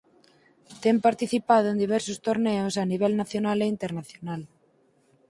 [0.83, 4.41] Ten participado en diversos torneos a nivel nacional e internacional.